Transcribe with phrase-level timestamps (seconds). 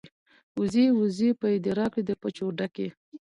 [0.29, 2.87] ـ وزې وزې پۍ دې راکړې د پچو ډکې.